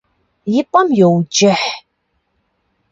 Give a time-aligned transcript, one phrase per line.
[0.59, 1.69] И пӏэм йоуджыхь.